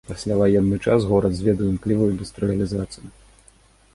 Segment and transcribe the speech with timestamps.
[0.09, 3.07] У пасляваенны час горад зведаў імклівую індустрыялізацыю.